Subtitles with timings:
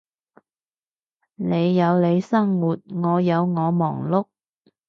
[1.35, 4.25] 你有你生活，我有我忙碌